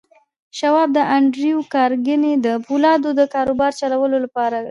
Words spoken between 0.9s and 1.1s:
د